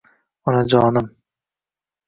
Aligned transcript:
«Onajonim 0.47 1.05